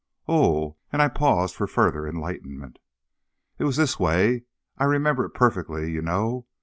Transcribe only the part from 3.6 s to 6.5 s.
was this way. I remember it perfectly, you know.